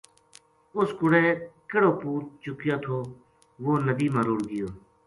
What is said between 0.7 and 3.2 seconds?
اُس کوڑے کِہڑو پوت چکیو تھو